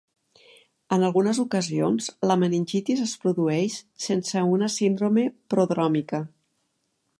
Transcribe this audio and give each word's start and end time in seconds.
En 0.95 1.03
algunes 1.09 1.41
ocasions, 1.43 2.07
la 2.31 2.37
meningitis 2.45 3.03
es 3.05 3.13
produeix 3.25 3.77
sense 4.07 4.43
una 4.57 4.73
síndrome 4.79 5.29
prodròmica. 5.55 6.27